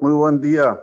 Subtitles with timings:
[0.00, 0.82] Muy buen día.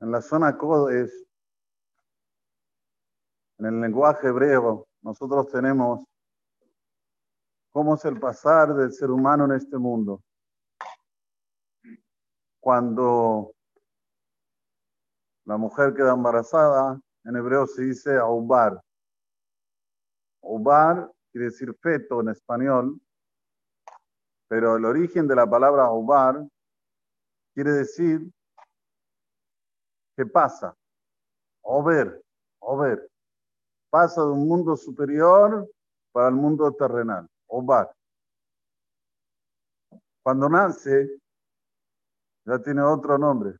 [0.00, 1.26] En la zona Codes,
[3.58, 6.04] en el lenguaje hebreo, nosotros tenemos
[7.70, 10.22] cómo es el pasar del ser humano en este mundo.
[12.58, 13.54] Cuando
[15.44, 18.80] la mujer queda embarazada, en hebreo se dice aubar.
[20.42, 23.00] Aubar quiere decir feto en español,
[24.48, 26.46] pero el origen de la palabra aubar
[27.54, 28.20] quiere decir
[30.16, 30.76] que pasa,
[31.62, 32.22] o ver,
[32.60, 33.08] o ver.
[33.90, 35.68] Pasa de un mundo superior
[36.12, 37.94] para el mundo terrenal, Obar.
[40.22, 41.20] Cuando nace,
[42.46, 43.58] ya tiene otro nombre.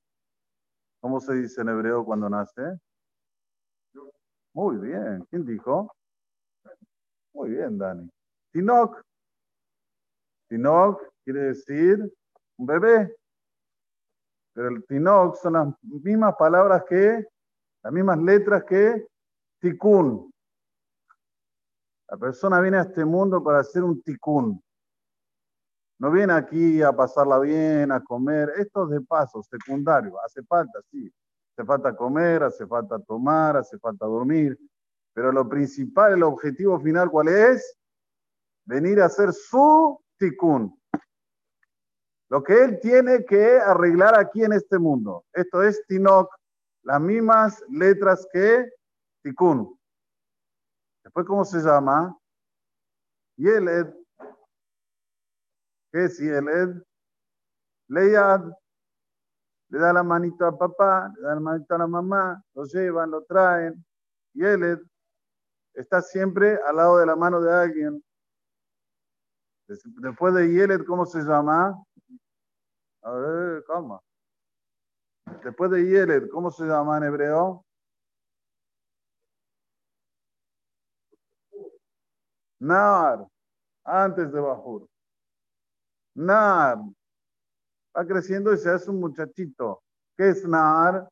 [1.03, 2.79] ¿Cómo se dice en hebreo cuando nace?
[4.55, 5.27] Muy bien.
[5.29, 5.93] ¿Quién dijo?
[7.35, 8.09] Muy bien, Dani.
[8.53, 9.03] Tinok.
[10.49, 11.99] Tinok quiere decir
[12.57, 13.17] un bebé.
[14.53, 17.27] Pero el Tinok son las mismas palabras que,
[17.83, 19.05] las mismas letras que
[19.59, 20.33] Tikkun.
[22.11, 24.63] La persona viene a este mundo para hacer un Tikkun.
[26.03, 28.53] No viene aquí a pasarla bien, a comer.
[28.57, 30.21] Esto es de paso, secundario.
[30.25, 31.09] Hace falta, sí.
[31.53, 34.59] Hace falta comer, hace falta tomar, hace falta dormir.
[35.15, 37.79] Pero lo principal, el objetivo final, ¿cuál es?
[38.65, 40.77] Venir a hacer su tikkun.
[42.31, 45.25] Lo que él tiene que arreglar aquí en este mundo.
[45.33, 46.35] Esto es Tinok,
[46.83, 48.69] las mismas letras que
[49.23, 49.79] tikkun.
[51.05, 52.19] Después, ¿cómo se llama?
[53.37, 54.02] Yeled.
[55.93, 56.83] ¿Qué es Yeled?
[57.89, 58.41] Leyad
[59.69, 63.11] le da la manito a papá, le da la manito a la mamá, lo llevan,
[63.11, 63.85] lo traen,
[64.35, 64.83] y él
[65.75, 68.05] está siempre al lado de la mano de alguien.
[69.67, 71.75] Después de Yelet, ¿cómo se llama?
[73.03, 74.03] A ver, ¿cómo?
[75.43, 77.65] Después de Yelet, ¿cómo se llama en hebreo?
[82.61, 83.27] Nar,
[83.85, 84.92] antes de Bajur.
[86.15, 86.79] Nar,
[87.97, 89.83] va creciendo y se hace un muchachito.
[90.17, 91.09] ¿Qué es Nahar?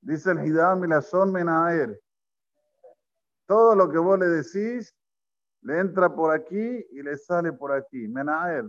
[0.00, 2.00] Dice el Hidam Milazón Menaer.
[3.46, 4.94] Todo lo que vos le decís
[5.62, 8.06] le entra por aquí y le sale por aquí.
[8.08, 8.68] Menaer.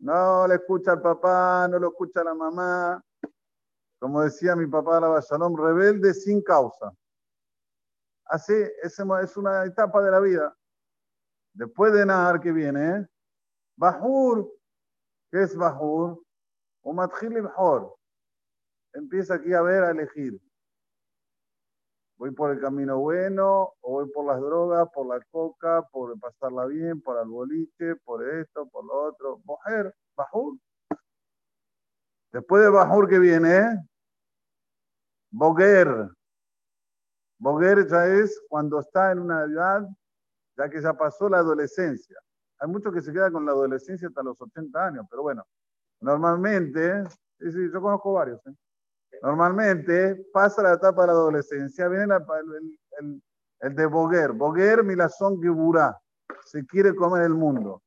[0.00, 3.00] No le escucha al papá, no lo escucha la mamá.
[4.00, 6.92] Como decía mi papá la Shalom, rebelde sin causa.
[8.24, 8.98] Así, es
[9.36, 10.56] una etapa de la vida.
[11.54, 13.06] Después de Nahar que viene.
[13.76, 14.50] Bajur,
[15.30, 16.22] ¿qué es Bajur?
[16.82, 17.96] O mejor.
[18.92, 20.40] Empieza aquí a ver, a elegir.
[22.16, 26.66] Voy por el camino bueno, o voy por las drogas, por la coca, por pasarla
[26.66, 29.40] bien, por el boliche, por esto, por lo otro.
[29.44, 30.58] Mujer, Bajur.
[32.32, 33.64] Después de Bajur que viene,
[35.30, 36.10] Boguer.
[37.38, 39.88] Boguer ya es cuando está en una edad,
[40.68, 42.16] que ya pasó la adolescencia.
[42.58, 45.44] Hay muchos que se quedan con la adolescencia hasta los 80 años, pero bueno,
[46.00, 47.04] normalmente,
[47.38, 48.54] sí, sí, yo conozco varios, ¿eh?
[49.22, 52.14] normalmente pasa la etapa de la adolescencia, viene
[53.60, 55.98] el, de Boguer, Boguer Milazón Geburá,
[56.44, 57.82] se quiere comer el mundo,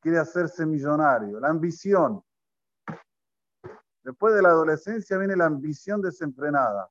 [0.00, 2.22] quiere hacerse millonario, la ambición.
[4.02, 6.90] Después de la adolescencia viene la ambición desenfrenada.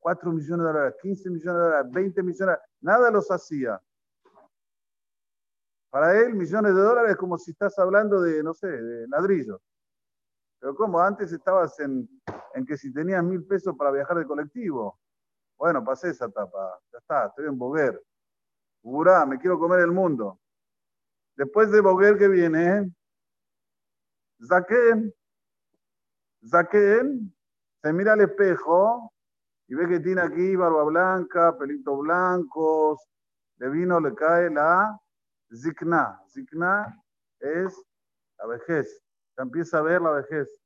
[0.00, 3.80] 4 millones de dólares, 15 millones de dólares, 20 millones de dólares, nada los hacía.
[5.90, 9.60] Para él, millones de dólares es como si estás hablando de, no sé, de ladrillos.
[10.60, 12.08] Pero como antes estabas en,
[12.54, 14.98] en que si tenías mil pesos para viajar de colectivo.
[15.56, 16.78] Bueno, pasé esa etapa.
[16.92, 18.02] Ya está, estoy en Boguer.
[18.82, 20.38] Burá, me quiero comer el mundo.
[21.36, 22.92] Después de Boguer que viene.
[24.46, 25.12] Zaquén.
[26.48, 27.34] Zaquén
[27.82, 29.12] se mira al espejo
[29.68, 33.06] y ve que tiene aquí barba blanca, pelitos blancos,
[33.56, 34.98] de vino le cae la
[35.54, 36.20] Zikna.
[36.28, 37.02] Zikna
[37.40, 37.74] es
[38.38, 39.02] la vejez.
[39.34, 40.60] Se empieza a ver la vejez.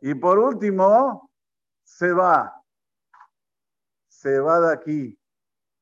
[0.00, 1.30] Y por último,
[1.84, 2.54] se va.
[4.08, 5.18] Se va de aquí.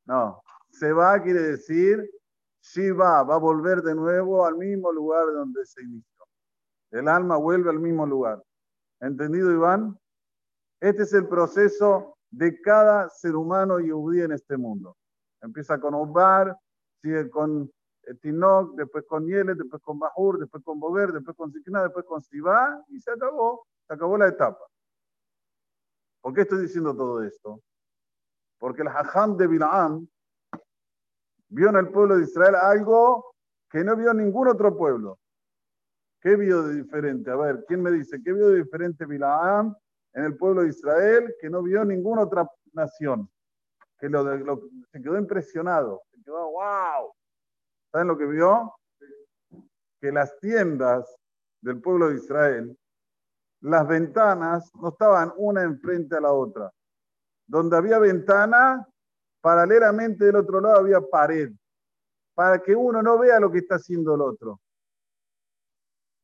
[0.04, 2.10] No, se va quiere decir
[2.62, 6.24] Shiva va a volver de nuevo al mismo lugar donde se inició.
[6.90, 8.42] El alma vuelve al mismo lugar.
[9.00, 9.98] ¿Entendido, Iván?
[10.80, 13.90] Este es el proceso de cada ser humano y
[14.20, 14.96] en este mundo.
[15.40, 16.56] Empieza con Obar,
[17.02, 17.70] sigue con
[18.20, 22.20] Tinok, después con Yelet, después con Bahur, después con Boger, después con Sikna, después con
[22.20, 24.64] Sibá, y se acabó, se acabó la etapa.
[26.20, 27.62] ¿Por qué estoy diciendo todo esto?
[28.58, 30.06] Porque el Hajam de Bilaam
[31.48, 33.34] vio en el pueblo de Israel algo
[33.70, 35.18] que no vio ningún otro pueblo.
[36.20, 37.30] ¿Qué vio de diferente?
[37.30, 38.20] A ver, ¿quién me dice?
[38.22, 39.74] ¿Qué vio de diferente Bilaam
[40.12, 43.30] en el pueblo de Israel que no vio ninguna otra nación?
[43.98, 47.12] Que lo, se quedó impresionado, quedó, wow.
[47.92, 48.74] ¿Saben lo que vio?
[50.00, 51.16] Que las tiendas
[51.60, 52.78] del pueblo de Israel,
[53.62, 56.72] las ventanas no estaban una enfrente a la otra.
[57.46, 58.86] Donde había ventana,
[59.40, 61.50] paralelamente del otro lado había pared,
[62.34, 64.60] para que uno no vea lo que está haciendo el otro.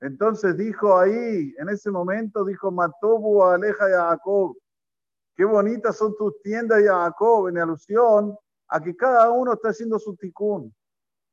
[0.01, 4.57] Entonces dijo ahí, en ese momento dijo, Matobu aleja Jacob,
[5.35, 8.39] qué bonitas son tus tiendas Jacob, en alusión
[8.69, 10.75] a que cada uno está haciendo su ticún.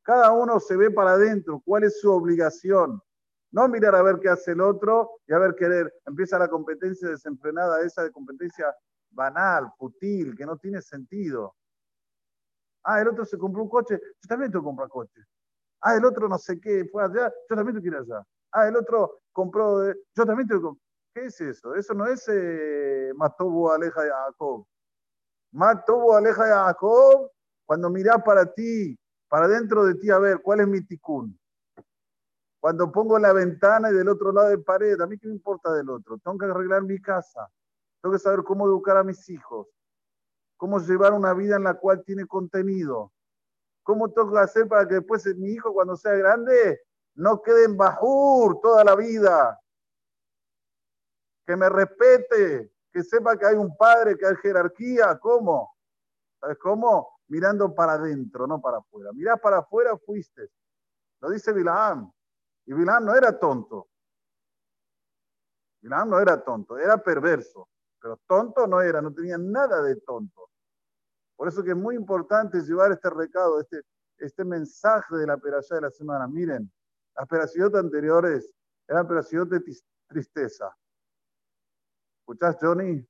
[0.04, 3.02] Cada uno se ve para adentro, cuál es su obligación.
[3.52, 5.94] No mirar a ver qué hace el otro y a ver querer.
[6.06, 8.74] Empieza la competencia desenfrenada, esa de competencia
[9.12, 11.56] banal, futil, que no tiene sentido.
[12.84, 15.22] Ah, el otro se compró un coche, yo también tengo que comprar coche.
[15.82, 18.26] Ah, el otro no sé qué, fue allá, yo también tengo que ir allá.
[18.52, 20.84] Ah, el otro compró, yo también tengo que
[21.14, 21.76] ¿Qué es eso?
[21.76, 24.66] Eso no es eh, Matobu Aleja Jacob.
[25.54, 27.32] Matobu Aleja de Jacob,
[27.66, 28.98] cuando mirás para ti,
[29.30, 31.40] para dentro de ti, a ver, ¿cuál es mi ticún?
[32.60, 35.74] Cuando pongo la ventana y del otro lado de pared, ¿a mí qué me importa
[35.74, 36.18] del otro?
[36.18, 37.50] Tengo que arreglar mi casa.
[38.02, 39.68] Tengo que saber cómo educar a mis hijos
[40.64, 43.12] cómo llevar una vida en la cual tiene contenido.
[43.84, 46.80] ¿Cómo tengo que hacer para que después mi hijo cuando sea grande
[47.16, 49.60] no quede en bajur toda la vida?
[51.46, 55.18] Que me respete, que sepa que hay un padre, que hay jerarquía.
[55.20, 55.76] ¿Cómo?
[56.40, 57.20] ¿Sabes cómo?
[57.28, 59.12] Mirando para adentro, no para afuera.
[59.14, 60.50] Mirá para afuera, fuiste.
[61.20, 62.12] Lo dice Bilaam.
[62.66, 63.90] Y Bilaam no era tonto.
[65.82, 67.68] Bilaam no era tonto, era perverso.
[68.00, 70.50] Pero tonto no era, no tenía nada de tonto.
[71.36, 73.82] Por eso que es muy importante llevar este recado, este,
[74.18, 76.28] este mensaje de la perashá de la semana.
[76.28, 76.72] Miren,
[77.16, 78.54] las perashot anteriores
[78.88, 79.62] eran perashot de
[80.08, 80.76] tristeza.
[82.24, 83.06] ¿Escuchás, Johnny?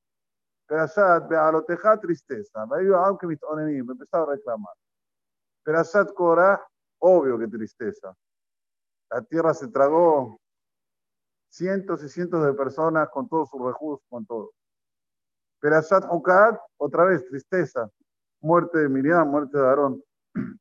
[0.68, 2.66] Perashat, bealoteja, tristeza.
[2.66, 4.74] Me empezaba a reclamar.
[5.64, 6.60] Perashat Korah,
[7.00, 8.14] obvio que tristeza.
[9.12, 10.40] La tierra se tragó
[11.48, 14.52] cientos y cientos de personas con todos sus recursos, con todo.
[15.60, 17.90] Perashat Hukat, otra vez, tristeza
[18.44, 20.04] muerte de Miriam, muerte de Aarón.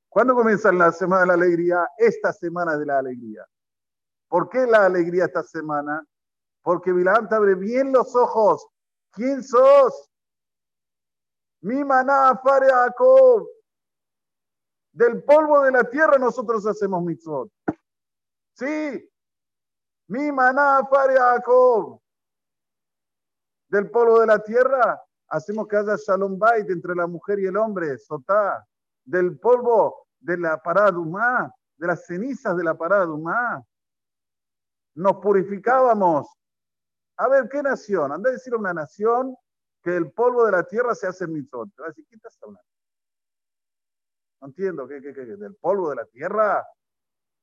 [0.09, 1.89] ¿Cuándo comienza la semana de la alegría?
[1.99, 3.45] Esta semana de la alegría.
[4.29, 6.05] ¿Por qué la alegría esta semana?
[6.63, 8.67] Porque Bilam te abre bien los ojos.
[9.11, 10.11] ¿Quién sos?
[11.61, 13.49] Mi maná fare Jacob.
[14.93, 17.51] Del polvo de la tierra nosotros hacemos mitzvot.
[18.55, 19.11] Sí.
[20.09, 22.01] Mi maná fare Jacob.
[23.69, 27.57] Del polvo de la tierra hacemos que haya shalom bait entre la mujer y el
[27.57, 28.67] hombre, sotá,
[29.03, 33.65] del polvo de la parada humá, de las cenizas de la parada humá.
[34.95, 36.29] Nos purificábamos.
[37.23, 38.11] A ver, ¿qué nación?
[38.11, 39.37] Anda a decir a una nación
[39.81, 41.71] que el polvo de la tierra se hace mitzvot.
[41.73, 42.05] Te a ¿qué?
[44.41, 45.13] No entiendo, ¿qué, qué?
[45.13, 46.67] ¿Del polvo de la tierra?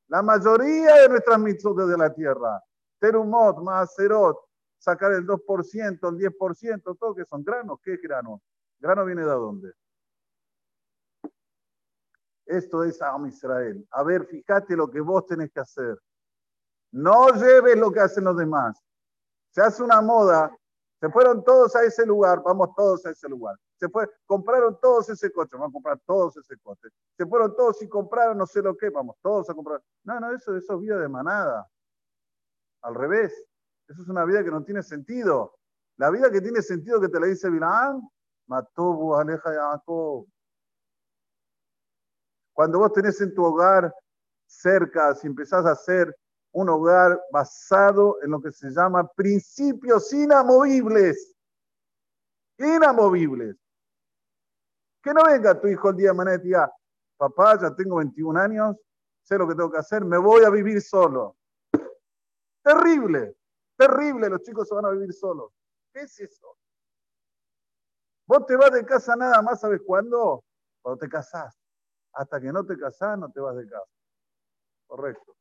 [0.09, 2.61] La mayoría de nuestras mitzvot de la tierra.
[2.99, 4.37] Terumot, Maaserot,
[4.77, 7.80] sacar el 2%, el 10%, todo que son granos.
[7.81, 8.42] ¿Qué grano?
[8.80, 9.71] ¿Grano viene de dónde?
[12.45, 13.87] Esto es Am Israel.
[13.92, 15.97] A ver, fíjate lo que vos tenés que hacer.
[16.92, 18.83] No lleves lo que hacen los demás.
[19.51, 20.56] Se hace una moda,
[20.99, 23.56] se fueron todos a ese lugar, vamos todos a ese lugar.
[23.77, 26.89] Se fue, compraron todos ese coche, vamos a comprar todos ese coche.
[27.18, 29.81] Se fueron todos y compraron no sé lo que, vamos todos a comprar.
[30.03, 31.68] No, no, eso, eso es vida de manada.
[32.81, 33.33] Al revés.
[33.87, 35.56] Eso es una vida que no tiene sentido.
[35.97, 38.07] La vida que tiene sentido que te la dice Bilaam,
[38.47, 40.27] Matobu aleja Jacob.
[42.53, 43.94] Cuando vos tenés en tu hogar
[44.45, 46.15] cerca, si empezás a hacer
[46.51, 51.35] un hogar basado en lo que se llama principios inamovibles.
[52.57, 53.56] Inamovibles.
[55.01, 56.73] Que no venga tu hijo el día de mañana y diga,
[57.18, 58.75] papá, ya tengo 21 años,
[59.23, 61.37] sé lo que tengo que hacer, me voy a vivir solo.
[62.63, 63.35] Terrible.
[63.77, 65.53] Terrible, los chicos se van a vivir solos.
[65.94, 66.57] ¿Qué es eso?
[68.27, 70.44] Vos te vas de casa nada más, ¿sabes cuándo?
[70.81, 71.57] Cuando te casás.
[72.13, 73.89] Hasta que no te casás, no te vas de casa.
[74.85, 75.38] Correcto.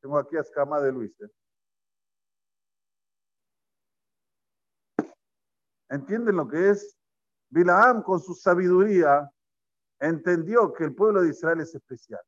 [0.00, 1.12] Tengo aquí a Escama de Luis.
[1.20, 1.30] ¿eh?
[5.88, 6.96] ¿Entienden lo que es?
[7.50, 9.30] Bilaam, con su sabiduría,
[10.00, 12.20] entendió que el pueblo de Israel es especial.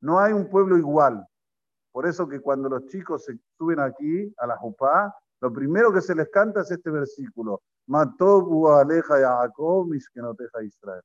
[0.00, 1.26] No hay un pueblo igual.
[1.92, 6.00] Por eso que cuando los chicos se suben aquí a la Jupá, lo primero que
[6.00, 7.62] se les canta es este versículo.
[7.86, 11.02] Mató aleja Jacob, que no deja Israel.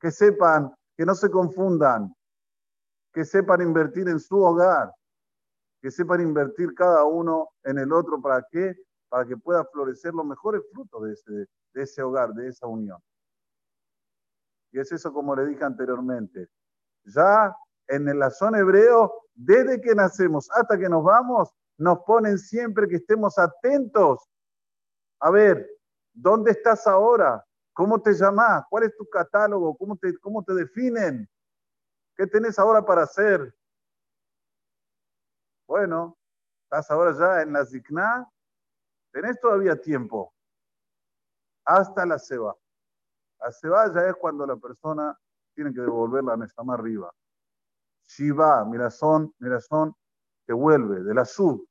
[0.00, 2.14] Que sepan, que no se confundan,
[3.14, 4.92] que sepan invertir en su hogar,
[5.80, 8.20] que sepan invertir cada uno en el otro.
[8.20, 8.74] ¿Para qué?
[9.08, 12.98] Para que pueda florecer los mejores frutos de ese, de ese hogar, de esa unión.
[14.72, 16.48] Y es eso como le dije anteriormente.
[17.04, 17.54] Ya
[17.86, 22.96] en la zona hebreo, desde que nacemos hasta que nos vamos, nos ponen siempre que
[22.96, 24.28] estemos atentos.
[25.20, 25.68] A ver,
[26.12, 27.44] ¿dónde estás ahora?
[27.72, 28.64] ¿Cómo te llamas?
[28.68, 29.76] ¿Cuál es tu catálogo?
[29.76, 31.28] ¿Cómo te, cómo te definen?
[32.16, 33.54] ¿Qué tenés ahora para hacer?
[35.66, 36.16] Bueno,
[36.64, 38.28] estás ahora ya en la Zikna,
[39.10, 40.32] tenés todavía tiempo.
[41.64, 42.54] Hasta la Seba.
[43.40, 45.18] La Seba ya es cuando la persona
[45.54, 47.12] tiene que devolver la más arriba.
[48.06, 49.96] Shiva, mirazón, mirazón,
[50.46, 51.66] que vuelve de la sub.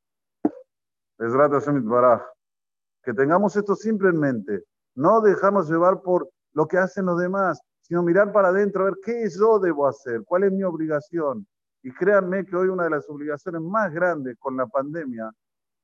[3.04, 4.64] Que tengamos esto siempre en mente.
[4.96, 8.98] No dejarnos llevar por lo que hacen los demás, sino mirar para adentro, a ver
[9.04, 11.46] qué yo debo hacer, cuál es mi obligación.
[11.84, 15.30] Y créanme que hoy una de las obligaciones más grandes con la pandemia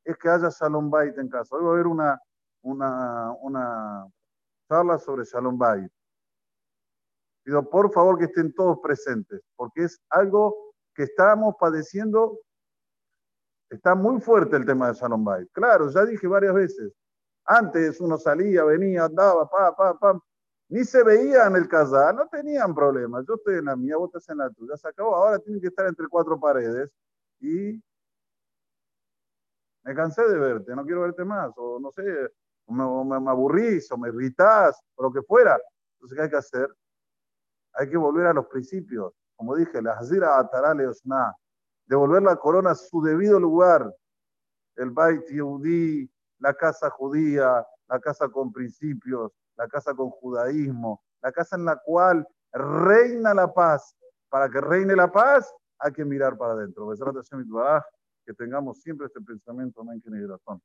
[0.06, 1.58] es que haya Shalom Bait en casa.
[1.58, 2.20] Hoy va a haber una,
[2.62, 4.08] una, una
[4.70, 5.92] charla sobre Shalom Bait.
[7.44, 12.40] Pido por favor que estén todos presentes, porque es algo que estamos padeciendo.
[13.70, 15.50] Está muy fuerte el tema de Shalom Bait.
[15.52, 16.94] Claro, ya dije varias veces.
[17.44, 20.18] Antes uno salía, venía, andaba, pa, pa, pa,
[20.70, 23.26] ni se veía en el casal, no tenían problemas.
[23.28, 24.78] Yo estoy en la mía, vos estás en la tuya.
[24.78, 26.92] Se acabó, ahora tienen que estar entre cuatro paredes
[27.40, 27.82] y
[29.84, 32.04] me cansé de verte, no quiero verte más, o no sé,
[32.68, 32.84] me,
[33.32, 35.58] aburrís, o me irritás, o lo que fuera.
[35.94, 36.70] Entonces, ¿qué hay que hacer?
[37.74, 39.14] Hay que volver a los principios.
[39.36, 41.34] Como dije, la Hazira Atará Leosna,
[41.86, 43.92] devolver la corona a su debido lugar.
[44.76, 46.10] El Bait Yehudi,
[46.40, 51.76] la casa judía, la casa con principios, la casa con judaísmo, la casa en la
[51.76, 53.96] cual reina la paz.
[54.30, 56.88] Para que reine la paz, hay que mirar para adentro.
[58.26, 60.62] Que tengamos siempre este pensamiento, amén, que.